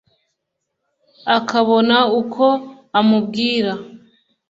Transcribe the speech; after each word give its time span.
akabona 1.37 1.97
uko 2.19 2.45
amubwira 2.99 3.71